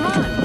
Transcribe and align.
on. 0.00 0.38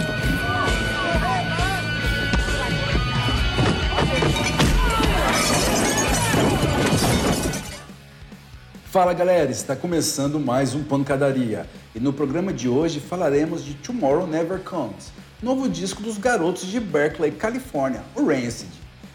Fala 8.94 9.12
galera, 9.12 9.50
está 9.50 9.76
começando 9.76 10.40
mais 10.40 10.76
um 10.76 10.84
Pancadaria 10.84 11.66
e 11.96 12.00
no 12.00 12.14
programa 12.14 12.54
de 12.54 12.70
hoje 12.70 13.00
falaremos 13.00 13.66
de 13.66 13.74
Tomorrow 13.74 14.28
Never 14.28 14.60
Comes, 14.60 15.12
novo 15.42 15.68
disco 15.68 16.04
dos 16.04 16.20
garotos 16.20 16.68
de 16.68 16.80
Berkeley, 16.80 17.32
Califórnia, 17.32 18.04
o 18.16 18.24
Rancid. 18.28 18.70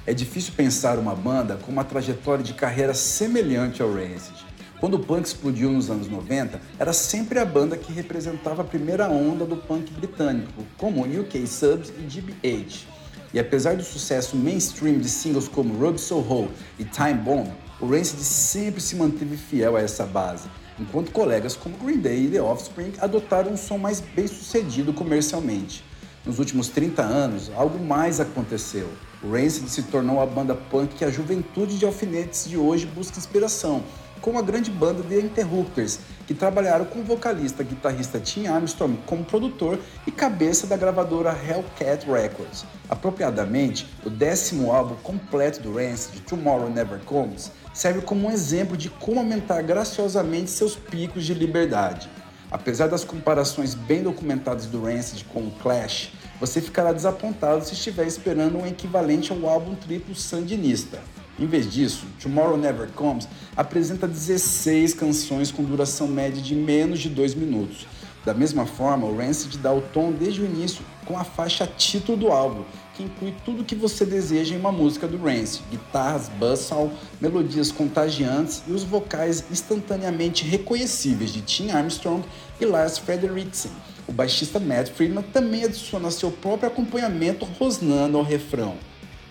É 0.04 0.12
difícil 0.12 0.52
pensar 0.56 0.98
uma 0.98 1.14
banda 1.14 1.56
com 1.58 1.70
uma 1.70 1.84
trajetória 1.84 2.42
de 2.42 2.54
carreira 2.54 2.92
semelhante 2.92 3.80
ao 3.80 3.92
Rancid. 3.92 4.47
Quando 4.80 4.94
o 4.94 5.00
punk 5.00 5.26
explodiu 5.26 5.72
nos 5.72 5.90
anos 5.90 6.08
90, 6.08 6.60
era 6.78 6.92
sempre 6.92 7.40
a 7.40 7.44
banda 7.44 7.76
que 7.76 7.92
representava 7.92 8.62
a 8.62 8.64
primeira 8.64 9.08
onda 9.08 9.44
do 9.44 9.56
punk 9.56 9.92
britânico, 9.92 10.62
como 10.76 11.02
UK 11.02 11.46
Subs 11.48 11.92
e 11.98 12.02
GBH. 12.02 12.86
E 13.34 13.40
apesar 13.40 13.76
do 13.76 13.82
sucesso 13.82 14.36
mainstream 14.36 14.98
de 14.98 15.08
singles 15.08 15.48
como 15.48 15.74
Rub 15.74 15.98
Soho 15.98 16.48
e 16.78 16.84
Time 16.84 17.14
Bomb, 17.14 17.50
o 17.80 17.86
Rancid 17.86 18.20
sempre 18.20 18.80
se 18.80 18.94
manteve 18.94 19.36
fiel 19.36 19.76
a 19.76 19.80
essa 19.80 20.06
base, 20.06 20.48
enquanto 20.78 21.10
colegas 21.10 21.56
como 21.56 21.76
Green 21.78 21.98
Day 21.98 22.26
e 22.26 22.30
The 22.30 22.40
Offspring 22.40 22.92
adotaram 23.00 23.52
um 23.52 23.56
som 23.56 23.78
mais 23.78 24.00
bem 24.00 24.28
sucedido 24.28 24.92
comercialmente. 24.92 25.84
Nos 26.24 26.38
últimos 26.38 26.68
30 26.68 27.02
anos, 27.02 27.50
algo 27.54 27.82
mais 27.82 28.20
aconteceu. 28.20 28.88
O 29.22 29.32
Rancid 29.32 29.68
se 29.68 29.82
tornou 29.84 30.20
a 30.20 30.26
banda 30.26 30.54
punk 30.54 30.94
que 30.94 31.04
a 31.04 31.10
juventude 31.10 31.78
de 31.78 31.84
alfinetes 31.84 32.48
de 32.48 32.56
hoje 32.56 32.86
busca 32.86 33.18
inspiração, 33.18 33.82
com 34.20 34.38
a 34.38 34.42
grande 34.42 34.70
banda 34.70 35.02
The 35.02 35.20
Interrupters, 35.20 36.00
que 36.26 36.34
trabalharam 36.34 36.84
com 36.84 37.00
o 37.00 37.04
vocalista 37.04 37.62
guitarrista 37.62 38.20
Tim 38.20 38.46
Armstrong 38.46 38.98
como 39.06 39.24
produtor 39.24 39.78
e 40.06 40.10
cabeça 40.10 40.66
da 40.66 40.76
gravadora 40.76 41.30
Hellcat 41.30 42.06
Records. 42.06 42.64
Apropriadamente, 42.88 43.86
o 44.04 44.10
décimo 44.10 44.72
álbum 44.72 44.96
completo 44.96 45.60
do 45.60 45.74
Rancid, 45.74 46.20
Tomorrow 46.20 46.70
Never 46.70 47.00
Comes, 47.00 47.50
serve 47.72 48.00
como 48.02 48.28
um 48.28 48.30
exemplo 48.30 48.76
de 48.76 48.90
como 48.90 49.20
aumentar 49.20 49.62
graciosamente 49.62 50.50
seus 50.50 50.74
picos 50.76 51.24
de 51.24 51.34
liberdade. 51.34 52.10
Apesar 52.50 52.88
das 52.88 53.04
comparações 53.04 53.74
bem 53.74 54.02
documentadas 54.02 54.66
do 54.66 54.82
Rancid 54.82 55.24
com 55.24 55.40
o 55.40 55.50
Clash, 55.50 56.12
você 56.40 56.60
ficará 56.60 56.92
desapontado 56.92 57.64
se 57.64 57.74
estiver 57.74 58.06
esperando 58.06 58.58
um 58.58 58.66
equivalente 58.66 59.32
ao 59.32 59.46
álbum 59.48 59.74
triplo 59.74 60.14
Sandinista. 60.14 60.98
Em 61.38 61.46
vez 61.46 61.72
disso, 61.72 62.04
Tomorrow 62.20 62.56
Never 62.56 62.88
Comes 62.88 63.28
apresenta 63.56 64.08
16 64.08 64.94
canções 64.94 65.52
com 65.52 65.62
duração 65.62 66.08
média 66.08 66.42
de 66.42 66.54
menos 66.54 66.98
de 66.98 67.08
2 67.08 67.34
minutos. 67.34 67.86
Da 68.24 68.34
mesma 68.34 68.66
forma, 68.66 69.06
o 69.06 69.16
Rancid 69.16 69.56
dá 69.58 69.72
o 69.72 69.80
tom 69.80 70.10
desde 70.10 70.42
o 70.42 70.44
início 70.44 70.84
com 71.06 71.16
a 71.16 71.22
faixa 71.22 71.66
título 71.66 72.18
do 72.18 72.28
álbum, 72.28 72.64
que 72.92 73.04
inclui 73.04 73.32
tudo 73.44 73.62
o 73.62 73.64
que 73.64 73.76
você 73.76 74.04
deseja 74.04 74.54
em 74.54 74.58
uma 74.58 74.72
música 74.72 75.06
do 75.06 75.16
Rancid: 75.16 75.62
guitarras, 75.70 76.28
buzzsaw, 76.28 76.92
melodias 77.20 77.70
contagiantes 77.70 78.64
e 78.66 78.72
os 78.72 78.82
vocais 78.82 79.44
instantaneamente 79.50 80.44
reconhecíveis 80.44 81.32
de 81.32 81.40
Tim 81.40 81.70
Armstrong 81.70 82.22
e 82.60 82.64
Lars 82.64 82.98
Frederiksen. 82.98 83.70
O 84.08 84.12
baixista 84.12 84.58
Matt 84.58 84.90
Friedman 84.90 85.22
também 85.32 85.64
adiciona 85.64 86.10
seu 86.10 86.32
próprio 86.32 86.68
acompanhamento 86.68 87.46
rosnando 87.58 88.18
ao 88.18 88.24
refrão. 88.24 88.76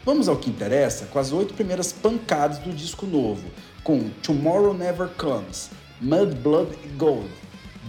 Vamos 0.08 0.30
ao 0.30 0.38
que 0.38 0.50
interessa 0.50 1.06
com 1.08 1.20
as 1.20 1.34
oito 1.34 1.54
primeiras 1.54 1.92
pancadas 1.92 2.60
do 2.60 2.72
disco 2.72 3.06
novo, 3.06 3.44
com 3.84 4.10
Tomorrow 4.24 4.74
Never 4.74 5.10
Comes, 5.18 5.70
Mud, 6.00 6.34
Blood 6.36 6.72
e 6.86 6.88
Gold, 6.98 7.30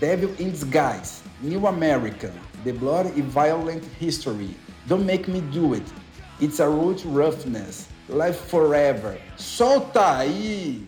Devil 0.00 0.34
in 0.40 0.50
Disguise, 0.50 1.22
New 1.40 1.68
American, 1.68 2.32
The 2.64 2.72
Blood 2.72 3.10
and 3.16 3.28
Violent 3.30 3.84
History, 4.00 4.56
Don't 4.86 5.04
Make 5.04 5.30
Me 5.30 5.40
Do 5.40 5.76
It, 5.76 5.86
It's 6.40 6.58
a 6.58 6.66
Root 6.66 7.04
Roughness, 7.06 7.86
Life 8.08 8.48
Forever. 8.48 9.16
Solta 9.36 10.18
aí! 10.18 10.87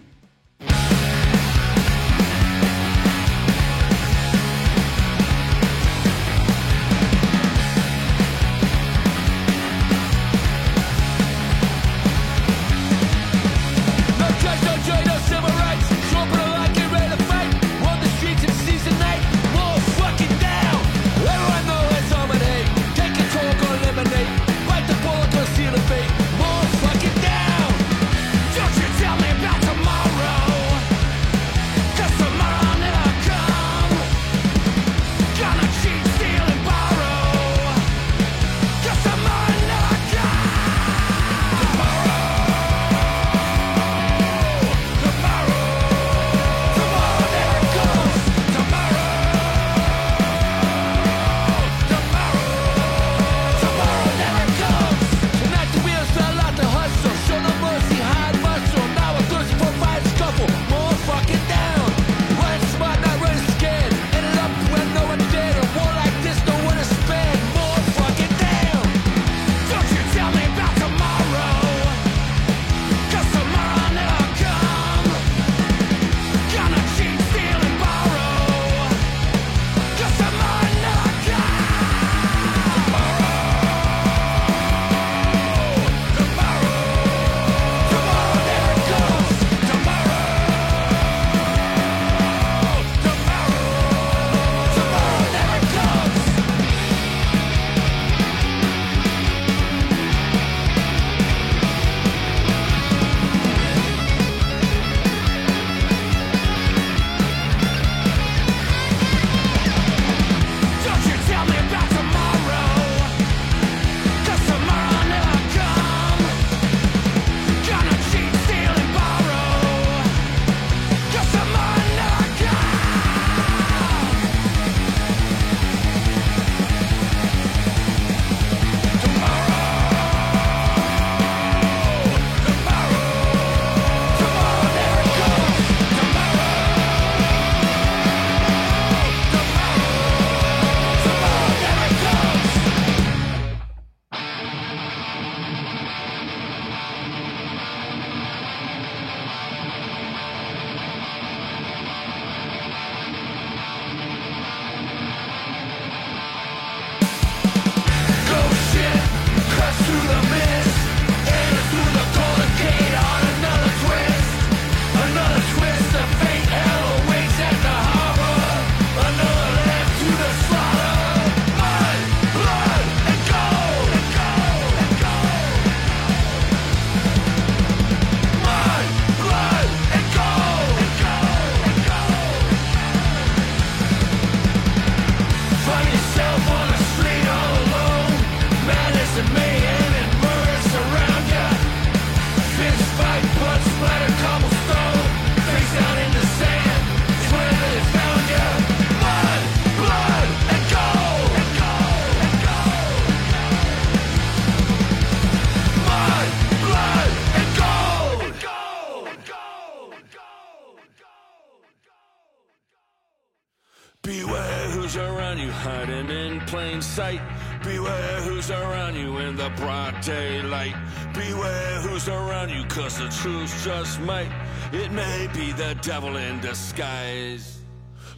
sight. 217.00 217.22
Beware 217.64 218.20
who's 218.26 218.50
around 218.50 218.94
you 218.94 219.10
in 219.24 219.34
the 219.34 219.50
broad 219.56 219.94
daylight. 220.02 220.76
Beware 221.14 221.74
who's 221.84 222.06
around 222.08 222.50
you, 222.50 222.62
cause 222.64 222.98
the 222.98 223.08
truth 223.20 223.52
just 223.64 224.00
might. 224.00 224.32
It 224.72 224.90
may 224.92 225.20
be 225.32 225.52
the 225.52 225.72
devil 225.80 226.14
in 226.16 226.40
disguise. 226.40 227.44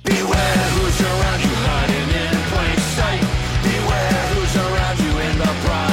Beware 0.02 0.64
who's 0.74 1.00
around 1.12 1.40
you, 1.46 1.54
hiding 1.70 2.10
in 2.24 2.34
plain 2.52 2.78
sight. 2.96 3.24
Beware 3.70 4.22
who's 4.32 4.54
around 4.66 4.98
you 5.04 5.12
in 5.28 5.34
the 5.44 5.52
broad 5.64 5.91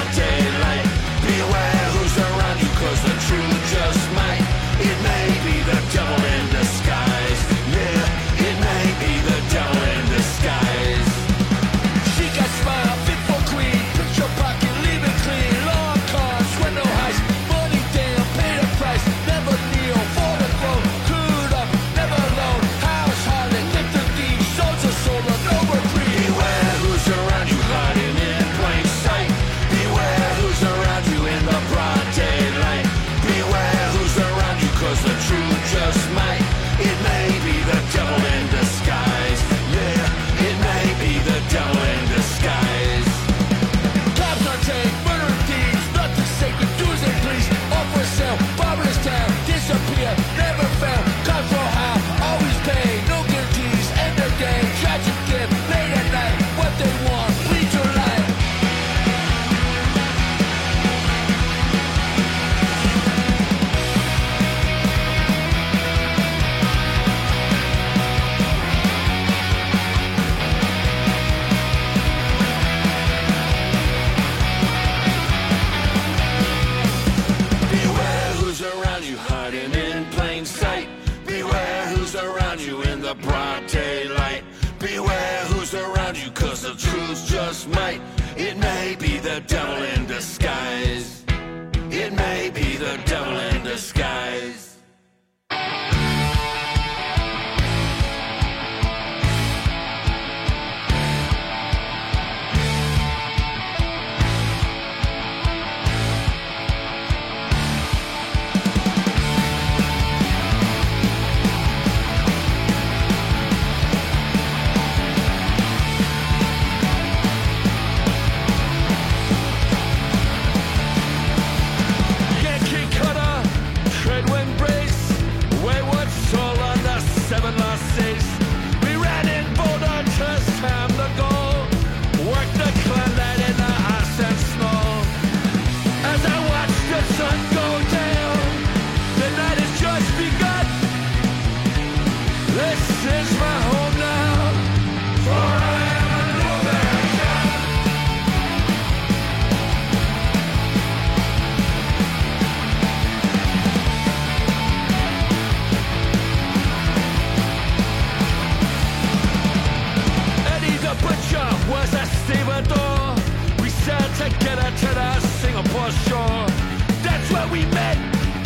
Where 167.32 167.48
we 167.48 167.66
met. 167.66 167.98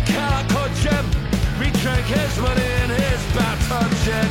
Can't 0.05 0.49
touch 0.49 0.79
him. 0.91 1.05
We 1.59 1.71
drank 1.81 2.05
his 2.05 2.37
money 2.39 2.69
in 2.83 2.89
his 2.89 3.21
bathtub 3.35 3.91
shit. 4.03 4.29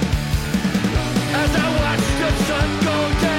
As 1.43 1.51
I 1.57 1.69
watched 1.81 2.15
the 2.21 2.45
sun 2.45 2.85
go 2.85 3.23
down. 3.23 3.32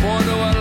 Bordeaux 0.00 0.57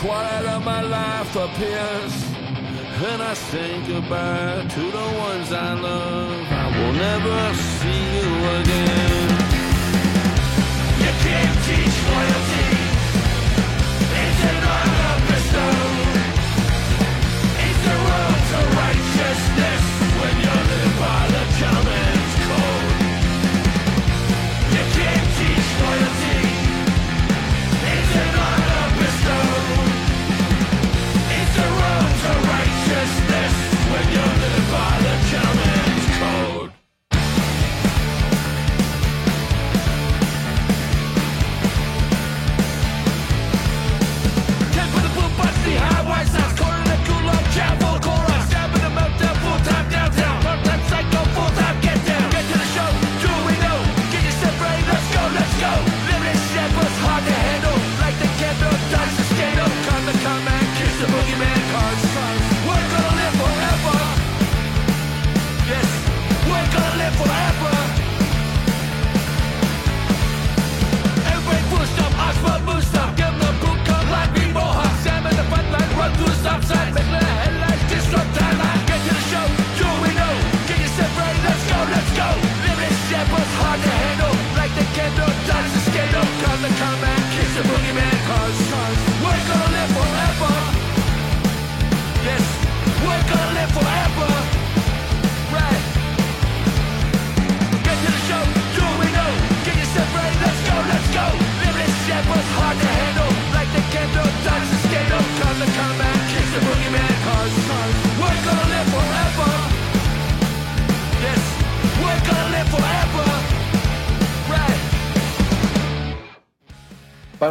Twilight 0.00 0.46
of 0.46 0.64
my 0.64 0.80
life 0.80 1.36
appears. 1.36 2.14
And 3.10 3.22
I 3.22 3.34
say 3.34 3.80
goodbye 3.86 4.66
to 4.74 4.80
the 4.98 5.08
ones 5.26 5.52
I 5.52 5.74
love. 5.74 6.46
I 6.50 6.66
will 6.76 6.92
never 6.92 7.54
see 7.54 8.02
you 8.16 8.30
again. 8.58 9.28
You 11.04 11.12
can't 11.24 11.58
teach 11.66 11.96
loyalty. 12.08 12.59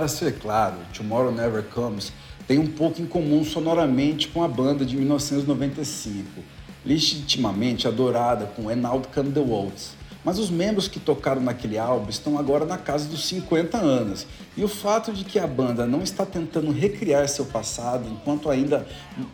Ser 0.10 0.39
claro, 0.39 0.76
Tomorrow 0.93 1.32
Never 1.32 1.63
Comes 1.63 2.12
tem 2.48 2.58
um 2.58 2.67
pouco 2.67 3.02
em 3.02 3.06
comum 3.06 3.45
sonoramente 3.45 4.28
com 4.28 4.43
a 4.43 4.48
banda 4.48 4.84
de 4.84 4.98
1995, 4.98 6.41
legitimamente 6.84 7.88
adorada 7.88 8.48
com 8.56 8.69
And 8.69 8.88
Out 8.88 9.10
Come 9.10 9.32
the 9.32 9.39
Waltz. 9.39 10.00
Mas 10.26 10.38
os 10.38 10.50
membros 10.50 10.88
que 10.88 11.00
tocaram 11.00 11.41
naquele 11.41 11.78
álbum 11.78 12.10
estão 12.10 12.38
agora 12.38 12.65
na 12.65 12.78
casa 12.78 13.08
dos 13.08 13.26
50 13.26 13.78
anos, 13.78 14.28
e 14.58 14.63
o 14.63 14.67
fato 14.67 15.13
de 15.13 15.24
que 15.24 15.39
a 15.39 15.48
banda 15.48 15.86
não 15.86 16.02
está 16.02 16.26
tentando 16.26 16.72
recriar 16.72 17.30
seu 17.30 17.45
passado 17.45 18.10
enquanto 18.10 18.50
ainda 18.50 18.86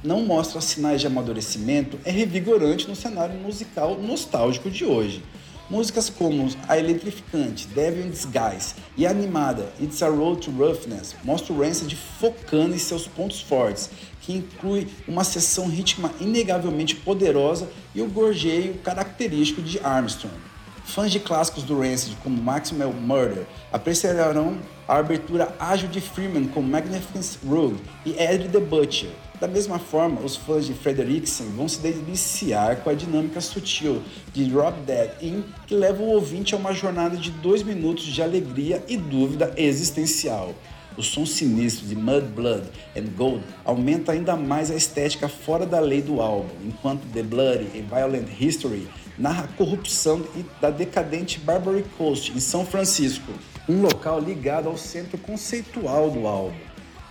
não 0.04 0.22
mostra 0.22 0.62
sinais 0.62 1.02
de 1.02 1.08
amadurecimento 1.08 1.98
é 2.06 2.12
revigorante 2.12 2.88
no 2.88 2.96
cenário 2.96 3.36
musical 3.40 3.98
nostálgico 3.98 4.70
de 4.70 4.86
hoje. 4.86 5.24
Músicas 5.68 6.12
como 6.12 6.48
a 6.68 6.78
eletrificante 6.78 7.68
Devil 7.70 8.06
in 8.06 8.12
Disguise 8.12 8.76
e 8.96 9.08
a 9.08 9.10
animada 9.10 9.74
It's 9.82 10.04
a 10.04 10.08
Road 10.08 10.42
to 10.42 10.52
Roughness 10.52 11.16
mostram 11.24 11.58
o 11.58 11.60
Rancid 11.60 11.96
focando 12.20 12.76
em 12.76 12.78
seus 12.78 13.08
pontos 13.08 13.42
fortes, 13.42 13.90
que 14.22 14.34
inclui 14.34 14.88
uma 15.08 15.24
seção 15.24 15.68
rítmica 15.68 16.14
inegavelmente 16.22 16.96
poderosa 16.96 17.68
e 17.96 18.02
o 18.02 18.08
gorjeio 18.08 18.76
característico 18.76 19.64
de 19.64 19.80
Armstrong. 19.80 20.36
Fãs 20.86 21.12
de 21.12 21.20
clássicos 21.20 21.64
do 21.64 21.80
Rancid 21.80 22.16
como 22.24 22.42
Maximal 22.42 22.94
Murder 22.94 23.46
apreciarão 23.74 24.60
a 24.88 24.98
abertura 24.98 25.54
ágil 25.60 25.90
de 25.90 26.00
Freeman 26.00 26.48
com 26.48 26.62
Magnificent 26.62 27.44
Rogue 27.44 27.82
e 28.06 28.12
Eddie 28.12 28.50
the 28.50 28.60
Butcher. 28.60 29.10
Da 29.42 29.48
mesma 29.48 29.80
forma, 29.80 30.22
os 30.22 30.38
fãs 30.38 30.66
de 30.66 30.74
Frederiksen 30.74 31.48
vão 31.48 31.68
se 31.68 31.80
deliciar 31.80 32.78
com 32.78 32.90
a 32.90 32.94
dinâmica 32.94 33.42
sutil 33.42 34.02
de 34.32 34.46
Drop 34.46 34.80
Dead 34.82 35.10
In, 35.22 35.44
que 35.68 35.76
leva 35.76 36.02
o 36.02 36.08
ouvinte 36.08 36.54
a 36.54 36.58
uma 36.58 36.72
jornada 36.72 37.18
de 37.18 37.32
dois 37.32 37.64
minutos 37.64 38.06
de 38.06 38.22
alegria 38.22 38.82
e 38.88 38.96
dúvida 38.96 39.54
existencial. 39.58 40.54
O 40.96 41.04
som 41.04 41.26
sinistro 41.26 41.88
de 41.88 41.96
Mud, 41.96 42.28
Blood 42.28 42.64
and 42.96 43.08
Gold 43.18 43.44
aumenta 43.66 44.14
ainda 44.14 44.38
mais 44.38 44.72
a 44.72 44.76
estética 44.76 45.28
fora 45.28 45.66
da 45.66 45.80
lei 45.82 46.02
do 46.02 46.22
álbum, 46.22 46.56
enquanto 46.64 47.12
The 47.12 47.24
Bloody 47.24 47.68
and 47.78 47.94
Violent 47.94 48.30
History 48.40 48.88
narra 49.18 49.44
a 49.44 49.58
corrupção 49.58 50.24
da 50.60 50.70
decadente 50.70 51.40
Barbary 51.40 51.86
Coast 51.98 52.32
em 52.32 52.40
São 52.40 52.66
Francisco, 52.66 53.32
um 53.68 53.82
local 53.82 54.20
ligado 54.20 54.68
ao 54.68 54.78
centro 54.78 55.18
conceitual 55.18 56.10
do 56.10 56.28
álbum. 56.28 56.56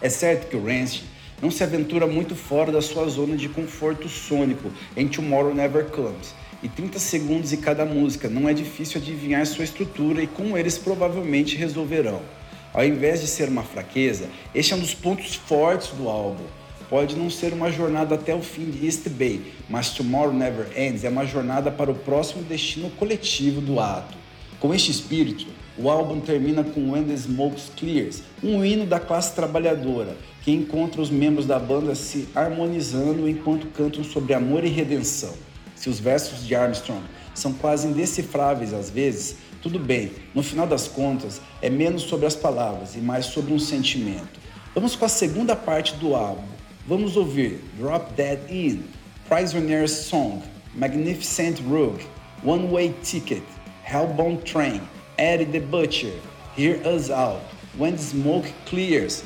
É 0.00 0.08
certo 0.08 0.48
que 0.48 0.56
o 0.56 0.64
Rancid 0.64 1.04
não 1.40 1.50
se 1.50 1.62
aventura 1.62 2.06
muito 2.06 2.34
fora 2.34 2.70
da 2.70 2.82
sua 2.82 3.08
zona 3.08 3.36
de 3.36 3.48
conforto 3.48 4.08
sônico 4.08 4.70
em 4.96 5.08
Tomorrow 5.08 5.54
Never 5.54 5.86
Comes, 5.86 6.34
e 6.62 6.68
30 6.68 6.98
segundos 6.98 7.52
em 7.52 7.58
cada 7.58 7.84
música 7.84 8.26
não 8.26 8.48
é 8.48 8.54
difícil 8.54 8.98
adivinhar 8.98 9.44
sua 9.44 9.64
estrutura 9.64 10.22
e 10.22 10.26
como 10.26 10.56
eles 10.56 10.78
provavelmente 10.78 11.56
resolverão. 11.56 12.22
Ao 12.72 12.82
invés 12.82 13.20
de 13.20 13.26
ser 13.26 13.48
uma 13.50 13.62
fraqueza, 13.62 14.30
este 14.54 14.72
é 14.72 14.76
um 14.76 14.80
dos 14.80 14.94
pontos 14.94 15.34
fortes 15.34 15.90
do 15.90 16.08
álbum. 16.08 16.44
Pode 16.94 17.16
não 17.16 17.28
ser 17.28 17.52
uma 17.52 17.72
jornada 17.72 18.14
até 18.14 18.32
o 18.32 18.40
fim 18.40 18.70
de 18.70 18.86
East 18.86 19.08
Bay, 19.08 19.52
mas 19.68 19.90
Tomorrow 19.90 20.32
Never 20.32 20.68
Ends 20.80 21.02
é 21.02 21.08
uma 21.08 21.26
jornada 21.26 21.68
para 21.68 21.90
o 21.90 21.94
próximo 21.96 22.44
destino 22.44 22.88
coletivo 22.90 23.60
do 23.60 23.80
ato. 23.80 24.16
Com 24.60 24.72
este 24.72 24.92
espírito, 24.92 25.44
o 25.76 25.90
álbum 25.90 26.20
termina 26.20 26.62
com 26.62 26.92
When 26.92 27.02
the 27.02 27.16
Smoke 27.16 27.60
Clears, 27.76 28.22
um 28.40 28.64
hino 28.64 28.86
da 28.86 29.00
classe 29.00 29.34
trabalhadora, 29.34 30.16
que 30.42 30.52
encontra 30.52 31.02
os 31.02 31.10
membros 31.10 31.46
da 31.46 31.58
banda 31.58 31.96
se 31.96 32.28
harmonizando 32.32 33.28
enquanto 33.28 33.66
cantam 33.76 34.04
sobre 34.04 34.32
amor 34.32 34.62
e 34.62 34.68
redenção. 34.68 35.34
Se 35.74 35.90
os 35.90 35.98
versos 35.98 36.46
de 36.46 36.54
Armstrong 36.54 37.02
são 37.34 37.52
quase 37.54 37.88
indecifráveis 37.88 38.72
às 38.72 38.88
vezes, 38.88 39.38
tudo 39.60 39.80
bem, 39.80 40.12
no 40.32 40.44
final 40.44 40.64
das 40.64 40.86
contas 40.86 41.40
é 41.60 41.68
menos 41.68 42.02
sobre 42.02 42.26
as 42.26 42.36
palavras 42.36 42.94
e 42.94 42.98
mais 42.98 43.26
sobre 43.26 43.52
um 43.52 43.58
sentimento. 43.58 44.38
Vamos 44.72 44.94
com 44.94 45.04
a 45.04 45.08
segunda 45.08 45.56
parte 45.56 45.94
do 45.96 46.14
álbum. 46.14 46.53
Vamos 46.86 47.16
ouvir 47.16 47.60
Drop 47.78 48.14
Dead 48.14 48.38
In, 48.50 48.86
Prisoner's 49.26 49.90
Song, 49.90 50.42
Magnificent 50.74 51.58
Rogue, 51.66 52.02
One 52.42 52.70
Way 52.70 52.94
Ticket, 53.02 53.42
Hellbound 53.82 54.44
Train, 54.44 54.86
Eddie 55.18 55.44
the 55.46 55.60
Butcher, 55.60 56.12
Hear 56.54 56.76
Us 56.84 57.08
Out, 57.08 57.40
When 57.78 57.96
Smoke 57.96 58.52
Clears. 58.66 59.24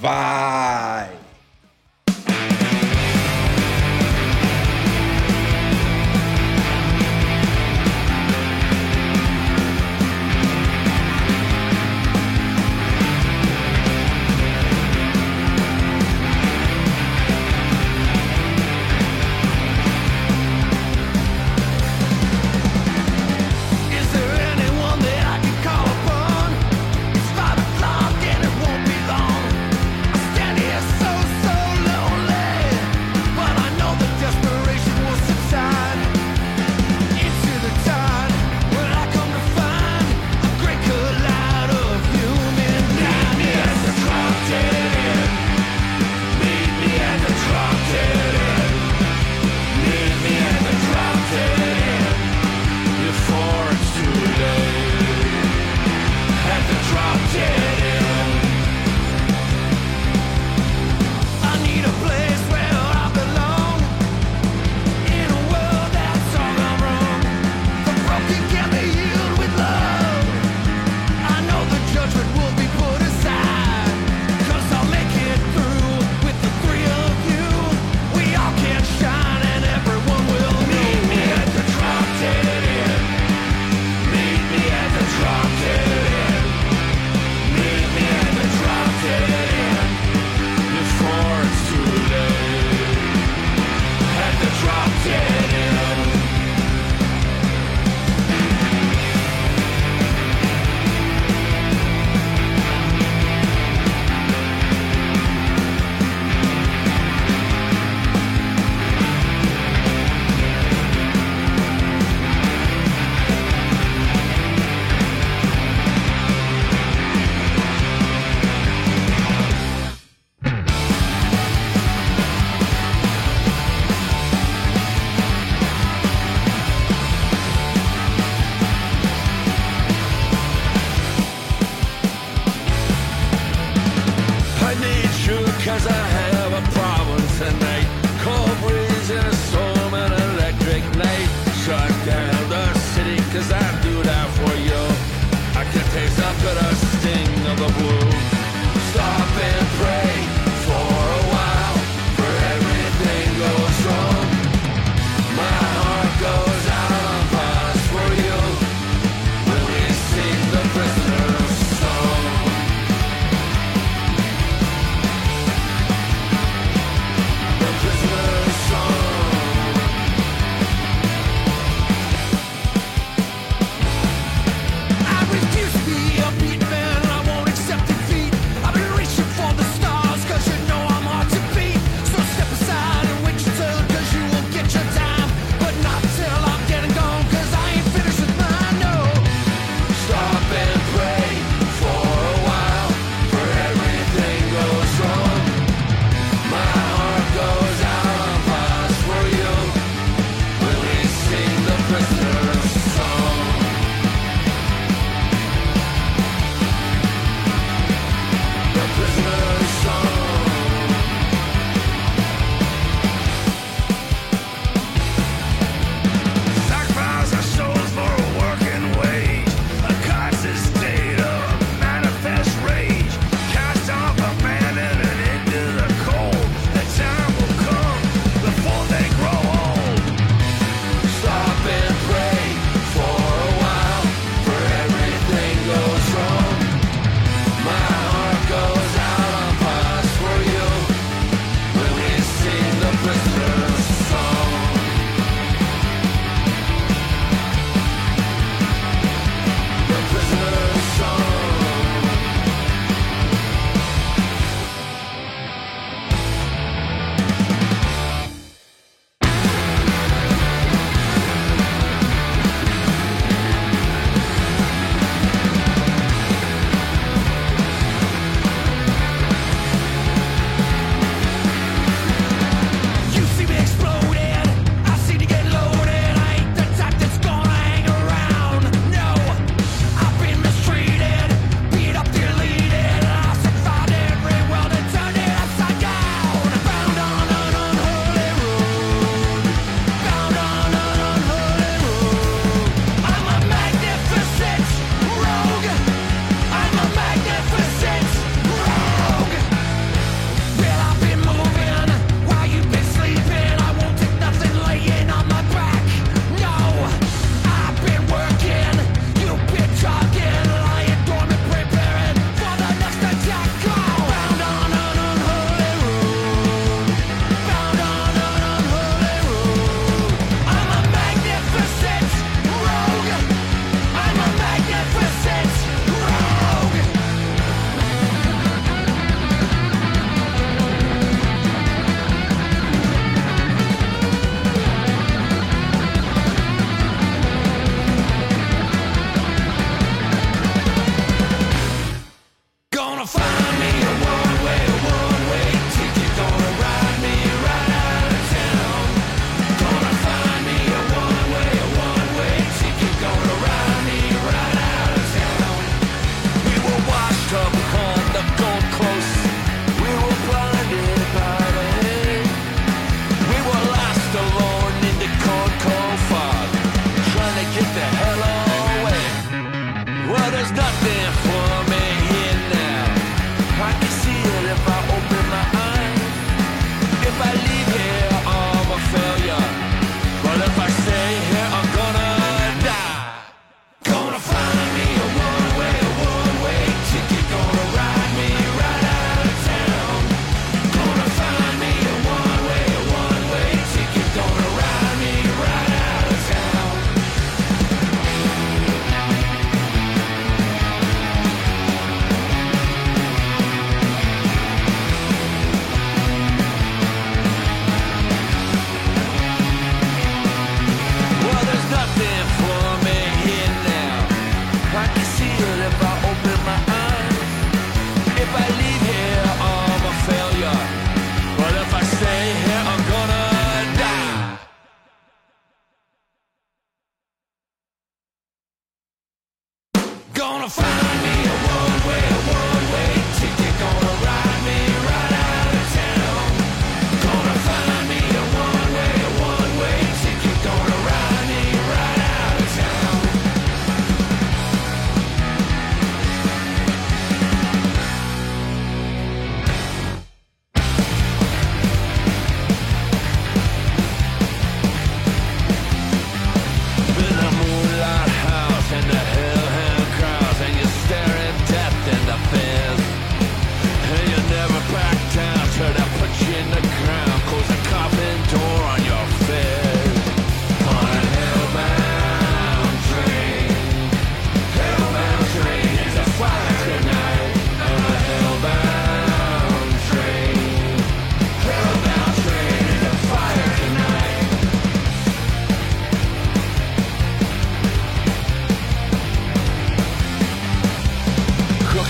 Vai! 0.00 1.10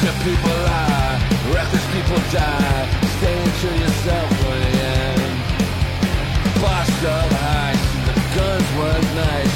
the 0.01 0.13
people 0.25 0.57
lie, 0.65 1.21
reckless 1.53 1.87
people 1.93 2.17
die, 2.33 2.89
staying 3.19 3.53
to 3.63 3.69
yourself 3.83 4.29
for 4.41 4.57
the 4.57 4.73
end. 4.97 5.35
Bust 6.61 7.05
up 7.05 7.31
high, 7.33 7.77
the 8.07 8.15
guns 8.35 8.69
were 8.79 9.01
nice. 9.15 9.50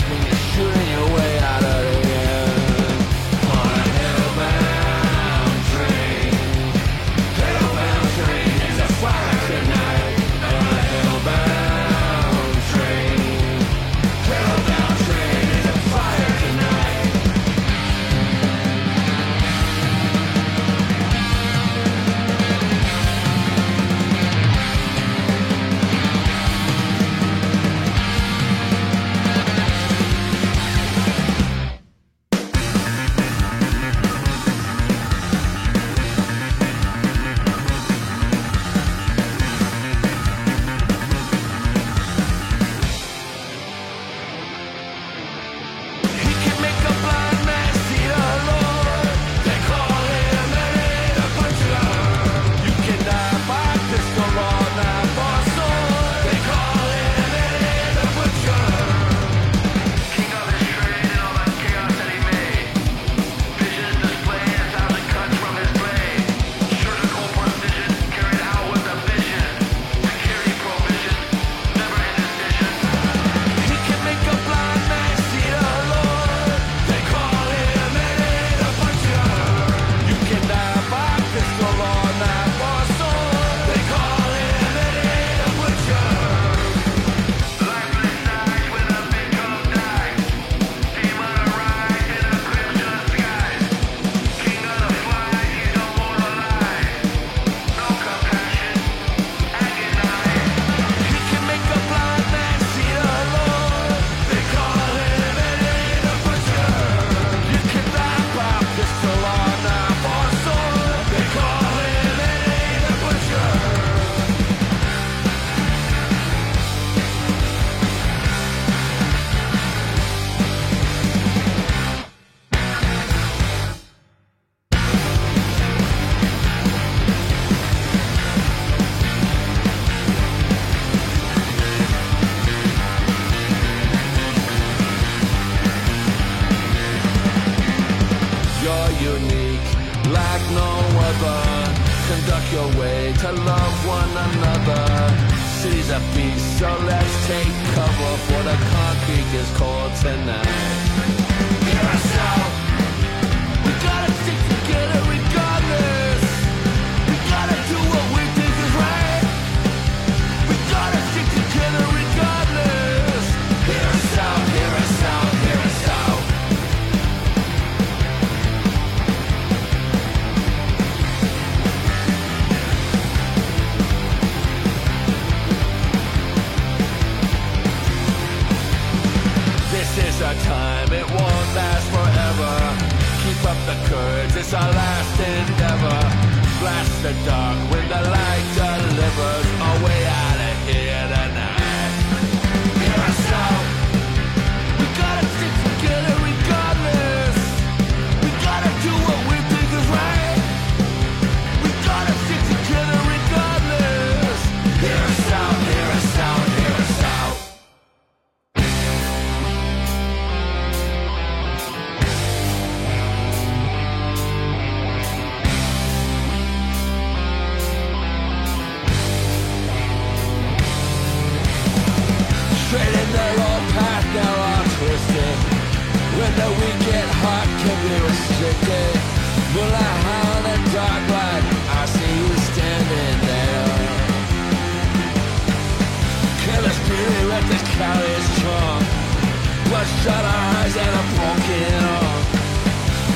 pies 240.65 240.77
and 240.77 240.95
a 240.95 241.05
pumpkin 241.19 241.85
up. 241.85 242.25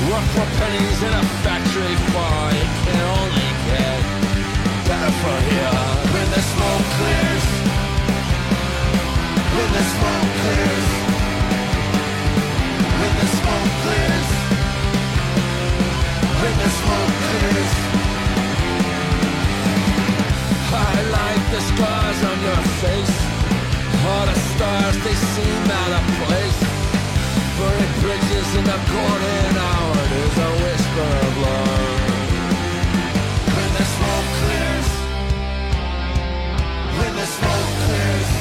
Work 0.09 0.25
for 0.35 0.47
pennies 0.59 0.99
in 1.07 1.13
a 1.13 1.23
factory 1.43 1.95
far. 2.13 2.51
It 2.51 2.69
can 2.85 2.99
only 3.17 3.49
get 3.69 3.99
better 4.87 5.11
from 5.21 5.39
here. 5.49 5.81
When 6.13 6.27
the 6.35 6.41
smoke 6.51 6.87
clears. 6.97 7.45
When 9.55 9.69
the 9.77 9.83
smoke 9.93 10.31
clears. 10.41 10.87
When 12.99 13.13
the 13.19 13.27
smoke 13.37 13.73
clears. 13.83 14.29
When 16.41 16.55
the 16.63 16.69
smoke 16.79 17.15
clears. 17.29 17.73
I 20.71 20.95
like 21.17 21.43
the 21.55 21.61
scars 21.69 22.19
on 22.29 22.37
your 22.47 22.63
face. 22.81 23.17
All 24.09 24.25
the 24.25 24.37
stars, 24.51 24.97
they 25.03 25.15
seem 25.33 25.71
out 25.81 25.91
of 25.99 26.03
place 26.25 26.78
Whispering 27.59 27.93
bridges 27.99 28.55
in 28.55 28.63
the 28.63 28.79
golden 28.87 29.57
hour 29.59 29.95
There's 30.11 30.37
a 30.47 30.51
whisper 30.63 31.09
of 31.27 31.33
love. 31.43 31.99
When 33.51 33.69
the 33.75 33.85
smoke 33.95 34.29
clears 34.39 34.89
When 36.99 37.13
the 37.19 37.27
smoke 37.35 37.71
clears 37.83 38.31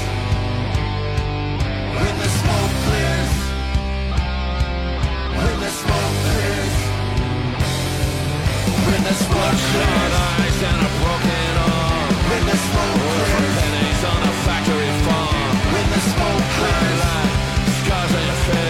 When 1.98 2.14
the 2.22 2.30
smoke 2.38 2.74
clears 2.86 3.34
When 5.34 5.56
the 5.66 5.70
smoke 5.82 6.14
clears 6.22 6.76
When 8.86 9.02
the 9.02 9.14
smoke 9.18 9.58
clears. 9.66 10.14
Eyes 10.14 10.58
and 10.70 10.78
a 10.78 10.90
broken 11.02 11.54
arm. 11.66 12.10
When 12.30 12.44
the 12.46 12.58
smoke 12.70 13.02
clears. 13.02 13.58
pennies 13.58 14.02
on 14.12 14.20
a 14.30 14.34
factory 14.46 14.92
farm. 15.02 15.54
When 15.74 15.86
the 15.90 16.02
smoke 16.06 16.46
clears. 16.54 17.02
Scars 17.82 18.12
on 18.14 18.26
your 18.30 18.40
face. 18.46 18.67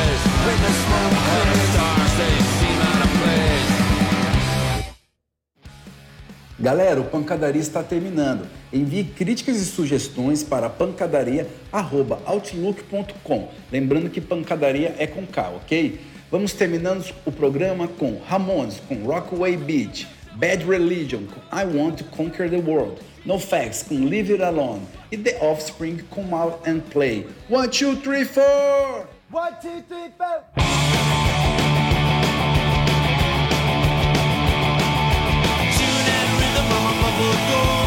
Galera, 6.61 7.01
o 7.01 7.05
Pancadaria 7.05 7.63
está 7.63 7.85
terminando. 7.85 8.49
Envie 8.73 9.05
críticas 9.05 9.57
e 9.57 9.65
sugestões 9.65 10.43
para 10.43 10.69
pancadaria.outlook.com. 10.69 13.49
Lembrando 13.71 14.11
que 14.11 14.21
pancadaria 14.21 14.93
é 14.99 15.07
com 15.07 15.25
K, 15.25 15.51
ok? 15.51 16.01
Vamos 16.31 16.53
terminando 16.53 17.11
o 17.25 17.33
programa 17.33 17.89
com 17.89 18.19
Ramones, 18.19 18.83
com 18.87 19.03
Rockaway 19.05 19.57
Beach, 19.57 20.07
Bad 20.35 20.63
Religion, 20.65 21.23
com 21.27 21.41
I 21.57 21.65
Want 21.65 21.97
to 21.99 22.05
Conquer 22.05 22.51
the 22.51 22.59
World, 22.59 23.01
No 23.25 23.39
Facts, 23.39 23.83
com 23.85 24.05
Leave 24.05 24.33
It 24.33 24.43
Alone 24.43 24.83
e 25.11 25.17
The 25.17 25.39
Offspring, 25.41 26.01
com 26.11 26.37
Out 26.37 26.69
and 26.69 26.81
Play. 26.91 27.27
One, 27.49 27.69
two, 27.69 27.97
three, 27.97 28.27
four! 28.27 29.18
One, 29.31 29.53
two, 29.61 29.83
three, 29.83 30.09
four. 30.17 30.43
Tune 35.77 36.07
and 36.17 36.31
rhythm 36.41 36.67
of 36.73 36.83
my 36.83 36.93
bubble 37.03 37.35
go. 37.51 37.78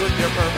with 0.00 0.18
your 0.18 0.28
purpose. 0.30 0.53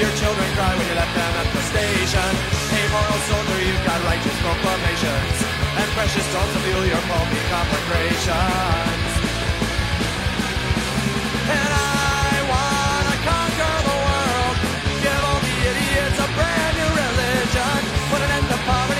your 0.00 0.16
children 0.16 0.48
cry 0.56 0.72
when 0.80 0.86
you 0.88 0.96
left 0.96 1.12
them 1.12 1.32
at 1.44 1.48
the 1.52 1.62
station. 1.68 2.30
Amoral 2.72 3.20
soldier, 3.28 3.60
you've 3.60 3.84
got 3.84 4.00
righteous 4.08 4.36
proclamations 4.40 5.36
and 5.76 5.88
precious 5.92 6.24
stones 6.24 6.52
to 6.56 6.60
fuel 6.64 6.84
your 6.88 7.04
pulpy 7.04 7.40
conflagrations. 7.52 9.12
And 11.52 11.70
I 11.76 12.32
wanna 12.48 13.16
conquer 13.28 13.76
the 13.90 13.98
world, 14.08 14.56
give 15.04 15.20
all 15.28 15.40
the 15.44 15.56
idiots 15.68 16.16
a 16.16 16.28
brand 16.32 16.74
new 16.80 16.90
religion, 17.04 17.78
put 18.08 18.20
an 18.24 18.30
end 18.40 18.48
to 18.48 18.58
poverty. 18.64 18.99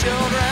children. 0.00 0.49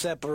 separate. 0.00 0.29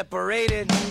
separated. 0.00 0.89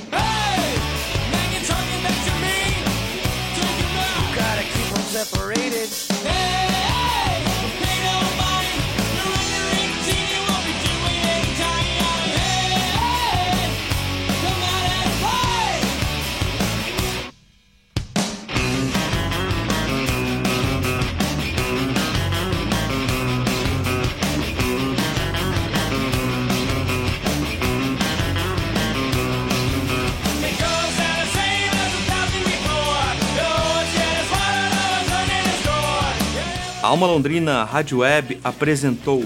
Alma 37.00 37.14
Londrina 37.14 37.64
Rádio 37.64 38.00
Web 38.00 38.42
apresentou 38.44 39.24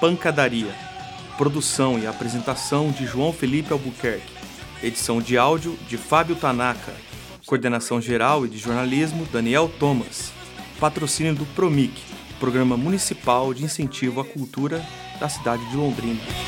Pancadaria, 0.00 0.72
produção 1.36 1.98
e 1.98 2.06
apresentação 2.06 2.92
de 2.92 3.04
João 3.04 3.32
Felipe 3.32 3.72
Albuquerque, 3.72 4.32
edição 4.84 5.20
de 5.20 5.36
áudio 5.36 5.76
de 5.88 5.96
Fábio 5.96 6.36
Tanaka, 6.36 6.92
coordenação 7.44 8.00
geral 8.00 8.46
e 8.46 8.48
de 8.48 8.56
jornalismo 8.56 9.26
Daniel 9.32 9.68
Thomas, 9.80 10.32
patrocínio 10.78 11.34
do 11.34 11.44
Promic, 11.56 12.00
Programa 12.38 12.76
Municipal 12.76 13.52
de 13.52 13.64
Incentivo 13.64 14.20
à 14.20 14.24
Cultura 14.24 14.80
da 15.18 15.28
cidade 15.28 15.68
de 15.68 15.76
Londrina. 15.76 16.20